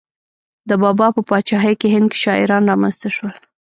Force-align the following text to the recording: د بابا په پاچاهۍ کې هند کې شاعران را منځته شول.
د 0.69 0.71
بابا 0.83 1.07
په 1.15 1.21
پاچاهۍ 1.29 1.73
کې 1.81 1.87
هند 1.93 2.07
کې 2.11 2.17
شاعران 2.25 2.63
را 2.69 2.75
منځته 2.81 3.09
شول. 3.15 3.33